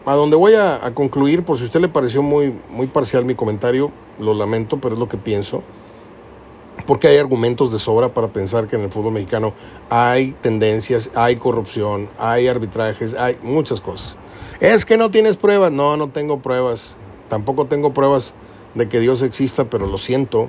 a 0.06 0.16
donde 0.16 0.36
voy 0.36 0.54
a, 0.54 0.86
a, 0.86 0.94
concluir, 0.94 1.44
por 1.44 1.58
si 1.58 1.64
a 1.64 1.66
usted 1.66 1.82
le 1.82 1.90
pareció 1.90 2.24
muy, 2.24 2.54
muy 2.70 2.88
parcial 2.88 3.26
mi 3.26 3.36
comentario, 3.36 3.92
lo 4.20 4.34
lamento, 4.34 4.80
pero 4.80 4.96
es 4.96 5.00
lo 5.00 5.10
que 5.10 5.18
pienso, 5.18 5.64
porque 6.86 7.08
hay 7.08 7.18
argumentos 7.18 7.72
de 7.72 7.80
sobra 7.80 8.14
para 8.14 8.30
pensar 8.30 8.68
que 8.68 8.76
en 8.76 8.84
el 8.84 8.92
fútbol 8.92 9.14
mexicano 9.14 9.54
hay 9.90 10.34
tendencias, 10.42 11.12
hay 11.16 11.36
corrupción, 11.36 12.10
hay 12.18 12.48
arbitrajes, 12.48 13.14
hay 13.14 13.38
muchas 13.42 13.82
cosas. 13.82 14.18
Es 14.60 14.86
que 14.86 14.98
no 14.98 15.12
tienes 15.12 15.38
pruebas. 15.38 15.72
No, 15.72 15.98
no 15.98 16.10
tengo 16.10 16.40
pruebas. 16.40 16.96
Tampoco 17.30 17.66
tengo 17.66 17.94
pruebas 17.94 18.34
de 18.74 18.90
que 18.90 19.00
Dios 19.00 19.22
exista, 19.22 19.66
pero 19.66 19.86
lo 19.86 19.98
siento. 19.98 20.48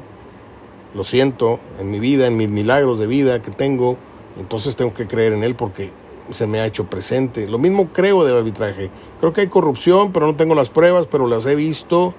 Lo 0.95 1.05
siento 1.05 1.61
en 1.79 1.91
mi 1.91 1.99
vida, 1.99 2.27
en 2.27 2.37
mis 2.37 2.49
milagros 2.49 2.99
de 2.99 3.07
vida 3.07 3.43
que 3.43 3.51
tengo. 3.51 3.97
Entonces 4.39 4.77
tengo 4.77 4.95
que 4.95 5.07
creer 5.07 5.33
en 5.33 5.45
Él 5.45 5.55
porque 5.55 5.91
se 6.31 6.47
me 6.47 6.61
ha 6.61 6.67
hecho 6.67 6.87
presente. 6.87 7.47
Lo 7.47 7.59
mismo 7.59 7.89
creo 7.93 8.25
del 8.25 8.37
arbitraje. 8.37 8.91
Creo 9.21 9.33
que 9.33 9.43
hay 9.43 9.49
corrupción, 9.49 10.13
pero 10.13 10.27
no 10.27 10.37
tengo 10.37 10.55
las 10.55 10.69
pruebas, 10.69 11.07
pero 11.07 11.27
las 11.27 11.47
he 11.47 11.55
visto 11.55 12.15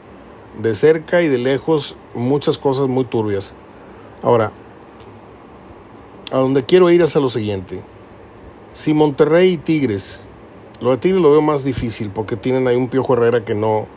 de 0.61 0.75
cerca 0.75 1.21
y 1.21 1.27
de 1.27 1.37
lejos 1.37 1.95
muchas 2.13 2.57
cosas 2.57 2.87
muy 2.87 3.05
turbias. 3.05 3.55
Ahora, 4.21 4.51
a 6.31 6.37
donde 6.37 6.65
quiero 6.65 6.89
ir 6.89 7.01
es 7.01 7.15
lo 7.15 7.29
siguiente. 7.29 7.81
Si 8.73 8.93
Monterrey 8.93 9.53
y 9.53 9.57
Tigres 9.57 10.29
lo 10.81 10.91
de 10.91 10.97
Tigres 10.97 11.21
lo 11.21 11.31
veo 11.31 11.41
más 11.41 11.65
difícil 11.65 12.09
porque 12.09 12.37
tienen 12.37 12.67
ahí 12.67 12.77
un 12.77 12.87
Piojo 12.87 13.13
Herrera 13.13 13.43
que 13.43 13.53
no, 13.53 13.87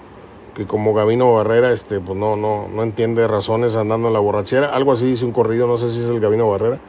que 0.56 0.66
como 0.66 0.94
Gabino 0.94 1.32
Barrera, 1.32 1.70
este, 1.70 2.00
pues 2.00 2.18
no, 2.18 2.34
no, 2.34 2.66
no 2.66 2.82
entiende 2.82 3.28
razones 3.28 3.76
andando 3.76 4.08
en 4.08 4.14
la 4.14 4.18
borrachera. 4.18 4.68
Algo 4.74 4.90
así 4.90 5.06
dice 5.06 5.24
un 5.24 5.30
corrido, 5.30 5.68
no 5.68 5.78
sé 5.78 5.92
si 5.92 6.00
es 6.00 6.08
el 6.08 6.18
Gabino 6.18 6.50
Barrera. 6.50 6.80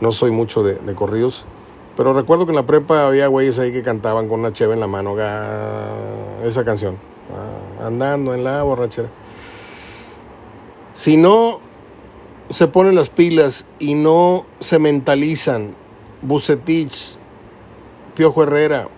No 0.00 0.12
soy 0.12 0.30
mucho 0.30 0.62
de 0.62 0.94
corridos. 0.94 1.44
Pero 1.96 2.14
recuerdo 2.14 2.46
que 2.46 2.52
en 2.52 2.56
la 2.56 2.66
prepa 2.66 3.06
había 3.06 3.26
güeyes 3.26 3.58
ahí 3.58 3.72
que 3.72 3.82
cantaban 3.82 4.28
con 4.28 4.40
una 4.40 4.52
cheve 4.52 4.74
en 4.74 4.80
la 4.80 4.86
mano, 4.86 5.14
esa 6.42 6.64
canción, 6.64 6.96
andando 7.84 8.34
en 8.34 8.44
la 8.44 8.62
borrachera. 8.62 9.08
Si 10.94 11.16
no 11.16 11.60
se 12.50 12.66
ponen 12.66 12.94
las 12.94 13.08
pilas 13.08 13.68
y 13.78 13.94
no 13.94 14.46
se 14.60 14.78
mentalizan, 14.78 15.74
Bucetich, 16.22 17.16
Piojo 18.14 18.42
Herrera, 18.42 18.88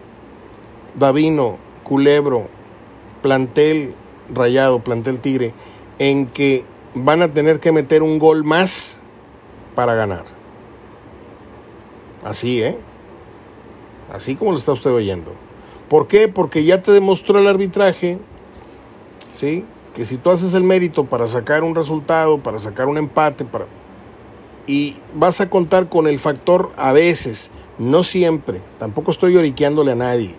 Davino, 0.95 1.59
Culebro, 1.83 2.49
plantel 3.23 3.95
rayado, 4.33 4.81
plantel 4.81 5.19
tigre, 5.19 5.53
en 5.99 6.27
que 6.27 6.65
van 6.95 7.23
a 7.23 7.29
tener 7.33 7.61
que 7.61 7.73
meter 7.73 8.03
un 8.03 8.19
gol 8.19 8.45
más 8.45 9.01
para 9.75 9.95
ganar. 9.95 10.34
Así, 12.25 12.63
¿eh? 12.63 12.79
Así 14.13 14.35
como 14.35 14.53
lo 14.53 14.59
está 14.59 14.73
usted 14.73 14.91
oyendo. 14.91 15.33
¿Por 15.89 16.07
qué? 16.07 16.29
Porque 16.29 16.65
ya 16.65 16.83
te 16.83 16.93
demostró 16.93 17.39
el 17.39 17.47
arbitraje, 17.47 18.19
¿sí? 19.33 19.65
Que 19.95 20.05
si 20.05 20.17
tú 20.17 20.31
haces 20.31 20.55
el 20.55 20.65
mérito 20.65 21.05
para 21.05 21.27
sacar 21.29 21.63
un 21.63 21.75
resultado, 21.75 22.39
para 22.39 22.59
sacar 22.59 22.89
un 22.89 22.97
empate, 22.97 23.45
para... 23.45 23.67
y 24.67 24.97
vas 25.15 25.41
a 25.41 25.51
contar 25.51 25.89
con 25.89 26.07
el 26.07 26.19
factor 26.19 26.73
a 26.77 26.93
veces, 26.93 27.51
no 27.79 28.03
siempre, 28.03 28.61
tampoco 28.79 29.11
estoy 29.11 29.35
lloriqueándole 29.35 29.93
a 29.93 29.97
nadie 29.97 30.35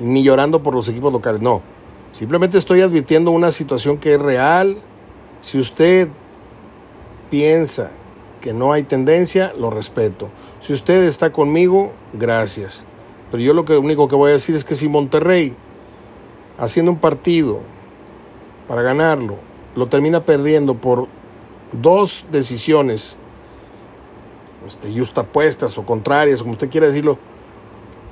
ni 0.00 0.22
llorando 0.22 0.62
por 0.62 0.74
los 0.74 0.88
equipos 0.88 1.12
locales, 1.12 1.40
no. 1.40 1.62
Simplemente 2.12 2.58
estoy 2.58 2.80
advirtiendo 2.80 3.30
una 3.30 3.50
situación 3.50 3.98
que 3.98 4.14
es 4.14 4.20
real. 4.20 4.76
Si 5.40 5.58
usted 5.58 6.08
piensa 7.30 7.90
que 8.40 8.52
no 8.52 8.72
hay 8.72 8.84
tendencia, 8.84 9.52
lo 9.58 9.70
respeto. 9.70 10.30
Si 10.60 10.72
usted 10.72 11.04
está 11.04 11.32
conmigo, 11.32 11.92
gracias. 12.12 12.84
Pero 13.30 13.42
yo 13.42 13.52
lo 13.52 13.64
que 13.64 13.76
único 13.76 14.08
que 14.08 14.16
voy 14.16 14.30
a 14.30 14.32
decir 14.32 14.54
es 14.54 14.64
que 14.64 14.74
si 14.74 14.88
Monterrey, 14.88 15.54
haciendo 16.58 16.90
un 16.90 16.98
partido 16.98 17.60
para 18.66 18.82
ganarlo, 18.82 19.38
lo 19.76 19.86
termina 19.86 20.24
perdiendo 20.24 20.74
por 20.74 21.06
dos 21.72 22.24
decisiones, 22.32 23.16
este, 24.66 24.90
justapuestas 24.96 25.78
o 25.78 25.86
contrarias, 25.86 26.40
como 26.40 26.52
usted 26.52 26.70
quiera 26.70 26.86
decirlo, 26.86 27.18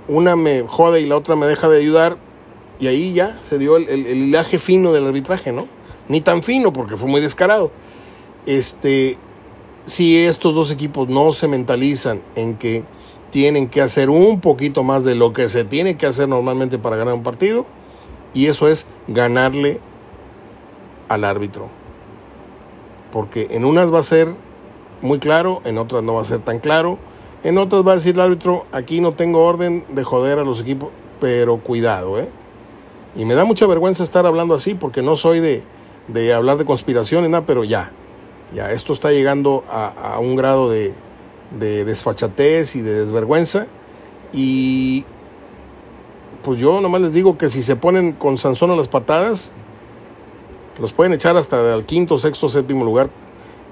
una 0.08 0.36
me 0.36 0.62
jode 0.62 1.00
y 1.00 1.06
la 1.06 1.16
otra 1.16 1.34
me 1.36 1.46
deja 1.46 1.68
de 1.68 1.78
ayudar. 1.78 2.16
Y 2.78 2.88
ahí 2.88 3.14
ya 3.14 3.38
se 3.42 3.58
dio 3.58 3.78
el, 3.78 3.88
el, 3.88 4.06
hilaje 4.06 4.58
fino 4.58 4.92
del 4.92 5.06
arbitraje, 5.06 5.50
¿no? 5.50 5.66
Ni 6.08 6.20
tan 6.20 6.42
fino 6.42 6.72
porque 6.72 6.96
fue 6.96 7.08
muy 7.08 7.22
descarado. 7.22 7.72
Este, 8.44 9.18
si 9.86 10.18
estos 10.18 10.54
dos 10.54 10.70
equipos 10.70 11.08
no 11.08 11.32
se 11.32 11.48
mentalizan 11.48 12.20
en 12.34 12.56
que 12.56 12.84
tienen 13.30 13.68
que 13.68 13.80
hacer 13.80 14.10
un 14.10 14.40
poquito 14.40 14.84
más 14.84 15.04
de 15.04 15.14
lo 15.14 15.32
que 15.32 15.48
se 15.48 15.64
tiene 15.64 15.96
que 15.96 16.06
hacer 16.06 16.28
normalmente 16.28 16.78
para 16.78 16.96
ganar 16.96 17.14
un 17.14 17.22
partido, 17.22 17.64
y 18.34 18.46
eso 18.46 18.68
es 18.68 18.86
ganarle 19.08 19.80
al 21.08 21.24
árbitro. 21.24 21.68
Porque 23.10 23.48
en 23.52 23.64
unas 23.64 23.92
va 23.92 24.00
a 24.00 24.02
ser 24.02 24.28
muy 25.00 25.18
claro, 25.18 25.62
en 25.64 25.78
otras 25.78 26.02
no 26.02 26.14
va 26.14 26.20
a 26.20 26.24
ser 26.24 26.40
tan 26.40 26.58
claro 26.58 26.98
en 27.46 27.58
otras 27.58 27.86
va 27.86 27.92
a 27.92 27.94
decir 27.94 28.16
el 28.16 28.22
árbitro, 28.22 28.66
aquí 28.72 29.00
no 29.00 29.14
tengo 29.14 29.44
orden 29.44 29.84
de 29.88 30.02
joder 30.02 30.40
a 30.40 30.44
los 30.44 30.60
equipos, 30.60 30.88
pero 31.20 31.58
cuidado, 31.58 32.18
¿eh? 32.18 32.28
Y 33.14 33.24
me 33.24 33.36
da 33.36 33.44
mucha 33.44 33.68
vergüenza 33.68 34.02
estar 34.02 34.26
hablando 34.26 34.52
así 34.52 34.74
porque 34.74 35.00
no 35.00 35.14
soy 35.14 35.38
de, 35.38 35.62
de 36.08 36.34
hablar 36.34 36.56
de 36.56 36.64
conspiración 36.64 37.30
nada, 37.30 37.46
pero 37.46 37.62
ya, 37.62 37.92
ya, 38.52 38.72
esto 38.72 38.92
está 38.92 39.10
llegando 39.10 39.64
a, 39.68 40.18
un 40.20 40.36
grado 40.36 40.70
de, 40.70 40.94
de 41.58 41.84
desfachatez 41.84 42.76
y 42.76 42.82
de 42.82 43.00
desvergüenza. 43.00 43.66
Y 44.32 45.04
pues 46.42 46.60
yo 46.60 46.80
nomás 46.80 47.00
les 47.00 47.12
digo 47.12 47.38
que 47.38 47.48
si 47.48 47.62
se 47.62 47.76
ponen 47.76 48.12
con 48.12 48.38
Sansón 48.38 48.70
a 48.70 48.76
las 48.76 48.88
patadas, 48.88 49.52
los 50.80 50.92
pueden 50.92 51.12
echar 51.12 51.36
hasta 51.36 51.74
el 51.74 51.84
quinto, 51.84 52.18
sexto, 52.18 52.48
séptimo 52.48 52.84
lugar, 52.84 53.08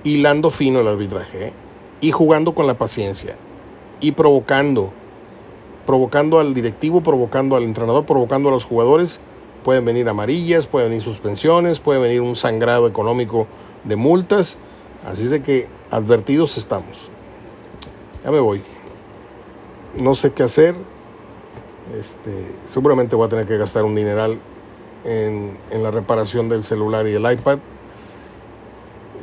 hilando 0.04 0.50
fino 0.50 0.81
el 0.81 0.88
arbitraje 0.88 1.49
¿eh? 1.49 1.52
y 2.00 2.11
jugando 2.12 2.54
con 2.54 2.66
la 2.66 2.78
paciencia 2.78 3.37
y 4.00 4.12
provocando, 4.12 4.93
provocando 5.87 6.40
al 6.40 6.54
directivo, 6.54 7.02
provocando 7.02 7.57
al 7.57 7.62
entrenador, 7.62 8.07
provocando 8.07 8.49
a 8.49 8.52
los 8.52 8.64
jugadores. 8.64 9.21
Pueden 9.62 9.85
venir 9.85 10.09
amarillas, 10.09 10.66
pueden 10.66 10.90
venir 10.90 11.02
suspensiones, 11.02 11.81
puede 11.81 12.00
venir 12.00 12.21
un 12.21 12.37
sangrado 12.37 12.87
económico 12.87 13.47
de 13.85 13.97
multas. 13.97 14.59
Así 15.07 15.25
es 15.25 15.31
de 15.31 15.43
que 15.43 15.69
advertidos 15.91 16.57
estamos. 16.57 17.11
Ya 18.25 18.31
me 18.31 18.41
voy. 18.41 18.62
No 19.97 20.14
sé 20.14 20.33
qué 20.33 20.43
hacer. 20.43 20.75
Este, 21.99 22.47
seguramente 22.64 23.14
voy 23.14 23.26
a 23.26 23.29
tener 23.29 23.47
que 23.47 23.59
gastar 23.59 23.85
un 23.85 23.95
dineral 23.95 24.41
en, 25.05 25.59
en 25.71 25.83
la 25.83 25.91
reparación 25.91 26.49
del 26.49 26.64
celular 26.64 27.07
y 27.07 27.12
el 27.12 27.31
iPad 27.31 27.59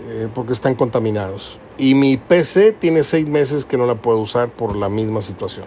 eh, 0.08 0.28
porque 0.34 0.52
están 0.52 0.76
contaminados. 0.76 1.58
Y 1.78 1.96
mi 1.96 2.18
PC 2.18 2.74
tiene 2.74 3.04
seis 3.04 3.28
meses 3.28 3.66
que 3.66 3.78
no 3.78 3.86
la 3.86 3.96
puedo 3.96 4.20
usar 4.20 4.50
por 4.50 4.76
la 4.76 4.90
misma 4.90 5.22
situación. 5.22 5.66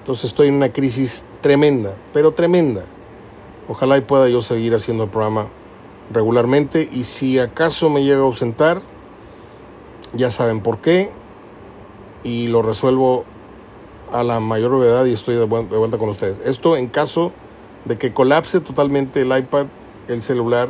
Entonces 0.00 0.26
estoy 0.26 0.48
en 0.48 0.54
una 0.54 0.70
crisis 0.70 1.24
tremenda, 1.40 1.94
pero 2.12 2.32
tremenda. 2.32 2.84
Ojalá 3.68 3.96
y 3.96 4.02
pueda 4.02 4.28
yo 4.28 4.42
seguir 4.42 4.74
haciendo 4.74 5.04
el 5.04 5.10
programa 5.10 5.46
regularmente 6.12 6.88
y 6.92 7.04
si 7.04 7.38
acaso 7.38 7.90
me 7.90 8.04
llega 8.04 8.20
a 8.20 8.24
ausentar, 8.24 8.80
ya 10.14 10.30
saben 10.30 10.60
por 10.60 10.78
qué 10.78 11.10
y 12.22 12.48
lo 12.48 12.62
resuelvo 12.62 13.24
a 14.12 14.22
la 14.22 14.40
mayor 14.40 14.78
brevedad 14.78 15.04
y 15.06 15.12
estoy 15.12 15.36
de 15.36 15.44
vuelta 15.44 15.98
con 15.98 16.08
ustedes. 16.08 16.40
Esto 16.44 16.76
en 16.76 16.88
caso 16.88 17.32
de 17.84 17.98
que 17.98 18.12
colapse 18.12 18.60
totalmente 18.60 19.22
el 19.22 19.36
iPad, 19.36 19.66
el 20.08 20.22
celular, 20.22 20.68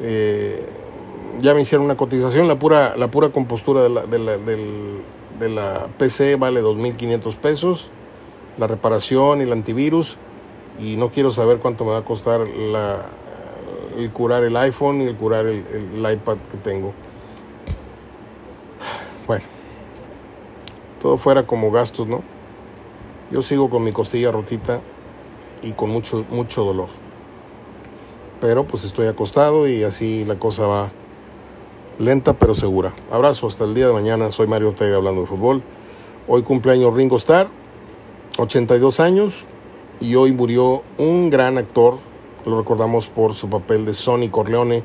eh, 0.00 0.66
ya 1.40 1.54
me 1.54 1.60
hicieron 1.60 1.84
una 1.84 1.96
cotización, 1.96 2.48
la 2.48 2.58
pura, 2.58 2.96
la 2.96 3.10
pura 3.10 3.30
compostura 3.30 3.82
de 3.82 3.88
la, 3.88 4.06
de 4.06 4.18
la, 4.18 4.38
del, 4.38 5.02
de 5.38 5.48
la 5.48 5.88
PC 5.98 6.36
vale 6.36 6.62
2.500 6.62 7.36
pesos, 7.36 7.90
la 8.58 8.66
reparación 8.66 9.40
y 9.40 9.44
el 9.44 9.52
antivirus, 9.52 10.16
y 10.78 10.96
no 10.96 11.10
quiero 11.10 11.30
saber 11.30 11.58
cuánto 11.58 11.84
me 11.84 11.90
va 11.90 11.98
a 11.98 12.04
costar 12.04 12.46
la, 12.46 13.06
el 13.96 14.10
curar 14.10 14.44
el 14.44 14.56
iPhone 14.56 15.02
y 15.02 15.06
el 15.06 15.16
curar 15.16 15.46
el, 15.46 15.64
el, 15.66 16.12
iPad 16.12 16.36
que 16.50 16.58
tengo. 16.58 16.92
Bueno, 19.26 19.44
todo 21.00 21.16
fuera 21.16 21.46
como 21.46 21.70
gastos, 21.70 22.06
¿no? 22.06 22.22
Yo 23.30 23.42
sigo 23.42 23.70
con 23.70 23.82
mi 23.82 23.92
costilla 23.92 24.30
rotita 24.30 24.80
y 25.62 25.72
con 25.72 25.90
mucho, 25.90 26.24
mucho 26.30 26.64
dolor. 26.64 26.88
Pero 28.40 28.64
pues 28.64 28.84
estoy 28.84 29.06
acostado 29.08 29.66
y 29.66 29.82
así 29.82 30.24
la 30.24 30.38
cosa 30.38 30.66
va 30.66 30.90
lenta 31.98 32.34
pero 32.34 32.54
segura. 32.54 32.94
Abrazo 33.10 33.46
hasta 33.46 33.64
el 33.64 33.74
día 33.74 33.86
de 33.86 33.92
mañana. 33.92 34.30
Soy 34.30 34.46
Mario 34.46 34.68
Ortega 34.68 34.96
hablando 34.96 35.22
de 35.22 35.26
fútbol. 35.26 35.62
Hoy 36.28 36.42
cumpleaños 36.42 36.94
Ringo 36.94 37.16
Starr, 37.16 37.48
82 38.38 39.00
años, 39.00 39.32
y 40.00 40.16
hoy 40.16 40.32
murió 40.32 40.82
un 40.98 41.30
gran 41.30 41.58
actor. 41.58 41.94
Lo 42.46 42.56
recordamos 42.56 43.08
por 43.08 43.34
su 43.34 43.50
papel 43.50 43.84
de 43.84 43.92
Sonny 43.92 44.28
Corleone 44.28 44.84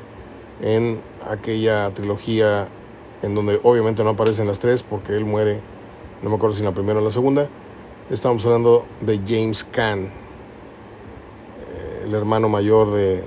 en 0.60 1.00
aquella 1.30 1.94
trilogía 1.94 2.68
en 3.22 3.36
donde 3.36 3.60
obviamente 3.62 4.02
no 4.02 4.10
aparecen 4.10 4.48
las 4.48 4.58
tres 4.58 4.82
porque 4.82 5.16
él 5.16 5.24
muere, 5.24 5.60
no 6.22 6.30
me 6.30 6.34
acuerdo 6.34 6.54
si 6.54 6.62
en 6.62 6.66
la 6.66 6.74
primera 6.74 6.96
o 6.96 6.98
en 6.98 7.04
la 7.04 7.10
segunda. 7.10 7.48
Estamos 8.10 8.44
hablando 8.46 8.84
de 9.00 9.20
James 9.24 9.62
Caan, 9.62 10.06
eh, 10.06 12.02
el 12.02 12.12
hermano 12.14 12.48
mayor 12.48 12.90
de, 12.90 13.22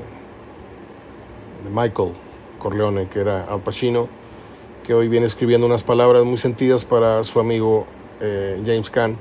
Michael 1.73 2.11
Corleone, 2.59 3.07
que 3.07 3.21
era 3.21 3.45
Al 3.45 3.61
Pacino, 3.61 4.09
que 4.83 4.93
hoy 4.93 5.07
viene 5.07 5.27
escribiendo 5.27 5.65
unas 5.65 5.83
palabras 5.83 6.25
muy 6.25 6.37
sentidas 6.37 6.83
para 6.83 7.23
su 7.23 7.39
amigo 7.39 7.87
eh, 8.19 8.61
James 8.65 8.89
Caan, 8.89 9.17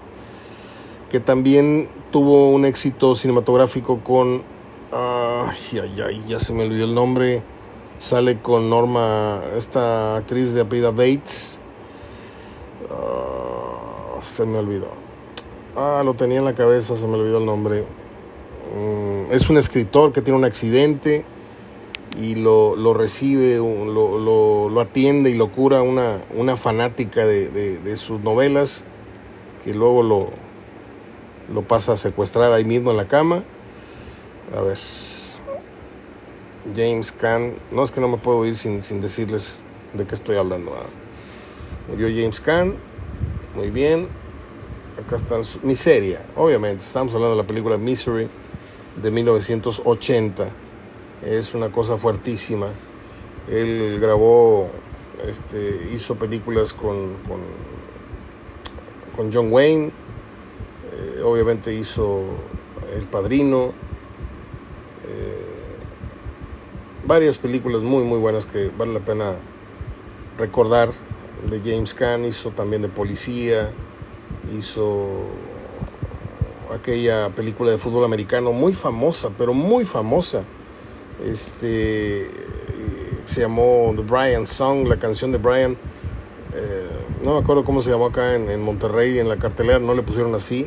que 1.09 1.21
también 1.21 1.89
tuvo 2.11 2.51
un 2.51 2.65
éxito 2.65 3.15
cinematográfico 3.15 4.01
con... 4.01 4.54
ay, 5.47 5.81
ay, 5.81 6.01
ay, 6.07 6.25
ya 6.29 6.39
se 6.39 6.53
me 6.53 6.65
olvidó 6.65 6.85
el 6.85 6.95
nombre 6.95 7.43
Sale 7.99 8.41
con 8.41 8.69
Norma, 8.69 9.41
esta 9.57 10.17
actriz 10.17 10.53
de 10.53 10.63
apellida 10.63 10.91
Bates. 10.91 11.61
Ah, 12.91 14.19
se 14.21 14.45
me 14.45 14.59
olvidó. 14.59 14.89
Ah, 15.77 16.03
lo 16.05 16.15
tenía 16.15 16.39
en 16.39 16.45
la 16.45 16.55
cabeza, 16.55 16.97
se 16.97 17.07
me 17.07 17.15
olvidó 17.15 17.39
el 17.39 17.47
nombre. 17.47 17.85
Mm, 18.75 19.33
es 19.33 19.49
un 19.49 19.57
escritor 19.57 20.13
que 20.13 20.23
tiene 20.23 20.39
un 20.39 20.45
accidente 20.45 21.25
y 22.21 22.35
lo, 22.35 22.77
lo 22.77 22.95
recibe, 22.95 23.57
lo, 23.57 24.19
lo, 24.19 24.69
lo, 24.69 24.81
atiende 24.81 25.31
y 25.31 25.35
lo 25.35 25.51
cura 25.51 25.83
una, 25.83 26.21
una 26.35 26.57
fanática 26.57 27.25
de, 27.25 27.49
de, 27.49 27.79
de, 27.79 27.97
sus 27.97 28.21
novelas 28.21 28.85
que 29.65 29.73
luego 29.73 30.03
lo, 30.03 30.29
lo 31.53 31.63
pasa 31.63 31.95
a 31.95 31.97
secuestrar 31.97 32.53
ahí 32.53 32.65
mismo 32.65 32.91
en 32.91 32.97
la 32.97 33.09
cama. 33.09 33.45
A 34.57 34.61
ver. 34.61 34.79
James 36.75 37.13
Caan. 37.13 37.55
No 37.71 37.85
es 37.85 37.91
que 37.91 38.01
no 38.01 38.09
me 38.09 38.17
puedo 38.17 38.45
ir 38.47 38.57
sin, 38.57 38.83
sin 38.83 39.01
decirles 39.01 39.63
de 39.93 40.07
qué 40.07 40.15
estoy 40.15 40.37
hablando. 40.37 40.73
Murió 41.89 42.09
James 42.09 42.41
Caan. 42.41 42.77
Muy 43.55 43.71
bien. 43.71 44.09
Acá 44.99 45.17
está 45.17 45.37
Miseria. 45.63 46.25
Obviamente, 46.37 46.85
estamos 46.85 47.15
hablando 47.15 47.37
de 47.37 47.43
la 47.43 47.47
película 47.47 47.77
Misery 47.77 48.29
de 49.03 49.11
1980. 49.11 50.49
Es 51.25 51.55
una 51.55 51.71
cosa 51.71 51.99
fuertísima. 51.99 52.69
Él 53.51 53.99
grabó, 54.01 54.69
este, 55.27 55.89
hizo 55.93 56.15
películas 56.17 56.73
con, 56.73 57.15
con, 57.29 57.41
con 59.17 59.33
John 59.33 59.53
Wayne. 59.53 59.93
Eh, 60.93 61.23
obviamente 61.23 61.75
hizo 61.75 62.23
El 62.95 63.05
Padrino 63.05 63.73
varias 67.07 67.39
películas 67.39 67.83
muy 67.83 68.05
muy 68.05 68.19
buenas 68.19 68.47
que 68.47 68.71
vale 68.77 68.93
la 68.93 69.01
pena 69.01 69.35
recordar. 70.39 70.91
De 71.49 71.61
James 71.61 71.93
Caan 71.93 72.25
hizo 72.25 72.51
también 72.51 72.81
de 72.81 72.89
policía 72.89 73.71
hizo 74.57 75.27
aquella 76.75 77.29
película 77.31 77.71
de 77.71 77.79
fútbol 77.79 78.05
americano 78.05 78.53
muy 78.53 78.75
famosa 78.75 79.31
pero 79.37 79.53
muy 79.53 79.85
famosa. 79.85 80.45
Este 81.25 82.31
se 83.25 83.41
llamó 83.43 83.93
The 83.97 84.03
Brian 84.03 84.47
Song 84.47 84.87
la 84.89 84.99
canción 84.99 85.33
de 85.33 85.39
Brian. 85.39 85.77
Eh, 86.55 86.89
no 87.23 87.35
me 87.35 87.41
acuerdo 87.41 87.65
cómo 87.65 87.83
se 87.83 87.91
llamó 87.91 88.07
acá 88.07 88.35
en, 88.35 88.51
en 88.51 88.63
Monterrey 88.63 89.19
en 89.19 89.29
la 89.29 89.37
cartelera 89.37 89.79
no 89.79 89.95
le 89.95 90.03
pusieron 90.03 90.35
así. 90.35 90.67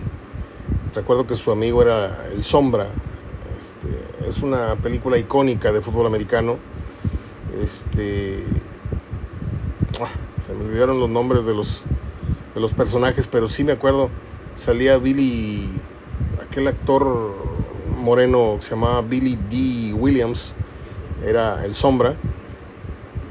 Recuerdo 0.93 1.25
que 1.25 1.35
su 1.35 1.51
amigo 1.51 1.81
era 1.81 2.27
el 2.33 2.43
Sombra 2.43 2.89
es 4.27 4.39
una 4.39 4.75
película 4.75 5.17
icónica 5.17 5.71
de 5.71 5.81
fútbol 5.81 6.05
americano. 6.05 6.57
Este, 7.61 8.43
ah, 10.01 10.09
se 10.41 10.53
me 10.53 10.65
olvidaron 10.65 10.99
los 10.99 11.09
nombres 11.09 11.45
de 11.45 11.53
los, 11.53 11.81
de 12.53 12.61
los 12.61 12.73
personajes, 12.73 13.27
pero 13.27 13.47
sí 13.47 13.63
me 13.63 13.71
acuerdo. 13.71 14.09
Salía 14.55 14.97
Billy, 14.97 15.69
aquel 16.45 16.67
actor 16.67 17.35
moreno 17.97 18.57
que 18.59 18.65
se 18.65 18.71
llamaba 18.71 19.01
Billy 19.01 19.37
D. 19.49 19.93
Williams, 19.93 20.53
era 21.23 21.65
el 21.65 21.73
sombra. 21.73 22.15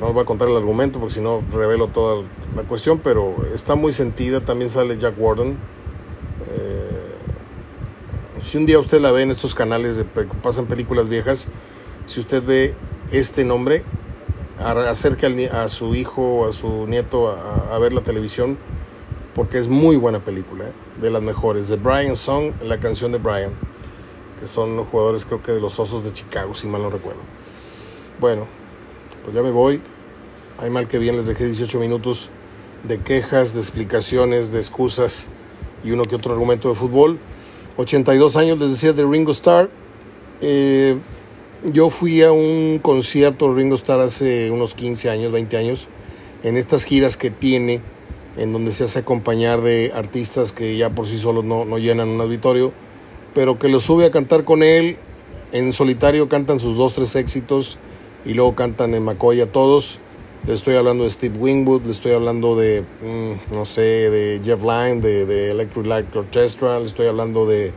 No 0.00 0.06
os 0.08 0.14
voy 0.14 0.22
a 0.22 0.26
contar 0.26 0.48
el 0.48 0.56
argumento 0.56 0.98
porque 0.98 1.14
si 1.14 1.20
no 1.20 1.42
revelo 1.52 1.88
toda 1.88 2.24
la 2.54 2.62
cuestión, 2.62 3.00
pero 3.02 3.46
está 3.54 3.74
muy 3.74 3.92
sentida. 3.92 4.40
También 4.40 4.70
sale 4.70 4.98
Jack 4.98 5.14
Warden 5.18 5.56
si 8.46 8.58
un 8.58 8.64
día 8.64 8.78
usted 8.78 9.00
la 9.00 9.10
ve 9.10 9.22
en 9.22 9.32
estos 9.32 9.56
canales 9.56 9.96
de 9.96 10.04
pasan 10.04 10.66
películas 10.66 11.08
viejas, 11.08 11.48
si 12.06 12.20
usted 12.20 12.44
ve 12.44 12.74
este 13.10 13.44
nombre, 13.44 13.82
acerque 14.60 15.50
a 15.52 15.66
su 15.66 15.96
hijo 15.96 16.22
o 16.22 16.48
a 16.48 16.52
su 16.52 16.86
nieto 16.86 17.28
a, 17.28 17.76
ver 17.78 17.92
la 17.92 18.02
televisión, 18.02 18.56
porque 19.34 19.58
es 19.58 19.66
muy 19.66 19.96
buena 19.96 20.20
película, 20.20 20.66
¿eh? 20.66 20.72
de 21.00 21.10
las 21.10 21.22
mejores. 21.22 21.68
De 21.68 21.74
Brian 21.74 22.14
Song, 22.14 22.52
la 22.62 22.78
canción 22.78 23.10
de 23.10 23.18
Brian, 23.18 23.50
que 24.38 24.46
son 24.46 24.76
los 24.76 24.86
jugadores 24.86 25.24
creo 25.24 25.42
que 25.42 25.50
de 25.50 25.60
los 25.60 25.80
Osos 25.80 26.04
de 26.04 26.12
Chicago, 26.12 26.54
si 26.54 26.68
mal 26.68 26.82
no 26.82 26.90
recuerdo. 26.90 27.20
Bueno, 28.20 28.46
pues 29.24 29.34
ya 29.34 29.42
me 29.42 29.50
voy. 29.50 29.80
Hay 30.58 30.70
mal 30.70 30.86
que 30.86 30.98
bien 30.98 31.16
les 31.16 31.26
dejé 31.26 31.46
18 31.46 31.80
minutos 31.80 32.30
de 32.84 32.98
quejas, 32.98 33.54
de 33.54 33.60
explicaciones, 33.60 34.52
de 34.52 34.58
excusas 34.58 35.26
y 35.82 35.90
uno 35.90 36.04
que 36.04 36.14
otro 36.14 36.32
argumento 36.32 36.68
de 36.68 36.76
fútbol. 36.76 37.18
82 37.76 38.36
años, 38.36 38.58
les 38.58 38.70
decía, 38.70 38.92
de 38.92 39.04
Ringo 39.04 39.32
Starr. 39.32 39.68
Eh, 40.40 40.98
yo 41.64 41.90
fui 41.90 42.22
a 42.22 42.32
un 42.32 42.78
concierto 42.80 43.48
de 43.48 43.56
Ringo 43.56 43.74
Starr 43.74 44.00
hace 44.00 44.50
unos 44.50 44.74
15 44.74 45.10
años, 45.10 45.32
20 45.32 45.56
años, 45.56 45.88
en 46.42 46.56
estas 46.56 46.84
giras 46.84 47.16
que 47.16 47.30
tiene, 47.30 47.82
en 48.36 48.52
donde 48.52 48.70
se 48.72 48.84
hace 48.84 49.00
acompañar 49.00 49.60
de 49.60 49.92
artistas 49.94 50.52
que 50.52 50.76
ya 50.76 50.90
por 50.90 51.06
sí 51.06 51.18
solos 51.18 51.44
no, 51.44 51.64
no 51.64 51.78
llenan 51.78 52.08
un 52.08 52.20
auditorio, 52.20 52.72
pero 53.34 53.58
que 53.58 53.68
lo 53.68 53.80
sube 53.80 54.06
a 54.06 54.10
cantar 54.10 54.44
con 54.44 54.62
él. 54.62 54.96
En 55.52 55.72
solitario 55.72 56.28
cantan 56.28 56.60
sus 56.60 56.76
dos, 56.76 56.94
tres 56.94 57.14
éxitos 57.14 57.78
y 58.24 58.34
luego 58.34 58.54
cantan 58.54 58.94
en 58.94 59.04
McCoy 59.04 59.40
a 59.40 59.52
todos. 59.52 60.00
Le 60.44 60.54
estoy 60.54 60.76
hablando 60.76 61.04
de 61.04 61.10
Steve 61.10 61.36
Wingwood, 61.38 61.84
le 61.84 61.90
estoy 61.90 62.12
hablando 62.12 62.56
de, 62.56 62.82
mm, 62.82 63.54
no 63.54 63.64
sé, 63.64 63.80
de 63.80 64.40
Jeff 64.44 64.62
Lynne, 64.62 65.00
de, 65.00 65.26
de 65.26 65.50
Electric 65.50 65.86
Light 65.86 66.14
Orchestra, 66.14 66.78
le 66.78 66.86
estoy 66.86 67.06
hablando 67.06 67.46
de, 67.46 67.72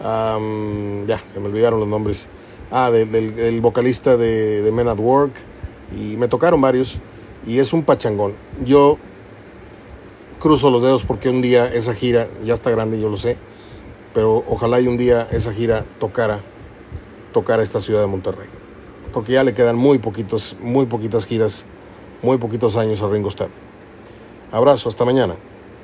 ya, 0.00 1.22
se 1.26 1.40
me 1.40 1.46
olvidaron 1.46 1.80
los 1.80 1.88
nombres. 1.88 2.28
Ah, 2.70 2.90
del, 2.90 3.60
vocalista 3.60 4.16
de, 4.16 4.62
de 4.62 4.72
Men 4.72 4.88
at 4.88 4.98
Work, 4.98 5.32
y 5.96 6.16
me 6.16 6.28
tocaron 6.28 6.60
varios, 6.60 6.98
y 7.46 7.58
es 7.58 7.72
un 7.72 7.82
pachangón. 7.82 8.34
Yo 8.64 8.98
cruzo 10.38 10.70
los 10.70 10.82
dedos 10.82 11.04
porque 11.04 11.28
un 11.28 11.42
día 11.42 11.72
esa 11.72 11.94
gira, 11.94 12.28
ya 12.44 12.54
está 12.54 12.70
grande, 12.70 13.00
yo 13.00 13.08
lo 13.08 13.16
sé, 13.16 13.36
pero 14.14 14.44
ojalá 14.48 14.80
y 14.80 14.86
un 14.86 14.96
día 14.96 15.26
esa 15.30 15.52
gira 15.52 15.84
tocara, 15.98 16.40
tocara 17.32 17.62
esta 17.62 17.80
ciudad 17.80 18.00
de 18.00 18.06
Monterrey. 18.06 18.59
Porque 19.12 19.32
ya 19.32 19.44
le 19.44 19.54
quedan 19.54 19.76
muy 19.76 19.98
poquitos, 19.98 20.56
muy 20.60 20.86
poquitas 20.86 21.26
giras 21.26 21.66
muy 22.22 22.38
poquitos 22.38 22.76
años 22.76 23.02
a 23.02 23.08
Ringo 23.08 23.28
Starr. 23.28 23.50
Abrazo, 24.52 24.88
hasta 24.88 25.04
mañana. 25.04 25.36